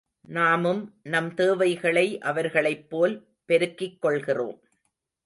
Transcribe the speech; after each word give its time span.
நாமும் 0.27 0.93
நம் 1.03 1.33
தேவைகளை 1.33 2.19
அவர்களைப்போல் 2.19 3.15
பெருக்கிக் 3.45 4.01
கொள்கிறோம். 4.01 4.59